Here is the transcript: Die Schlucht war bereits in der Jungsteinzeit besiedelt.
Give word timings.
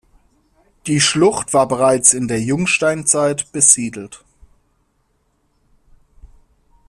Die 0.87 0.99
Schlucht 0.99 1.53
war 1.53 1.67
bereits 1.67 2.15
in 2.15 2.27
der 2.27 2.41
Jungsteinzeit 2.41 3.51
besiedelt. 3.51 4.25